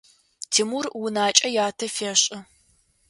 [0.51, 2.37] Тимур унакӏэ ятэ фешӏы.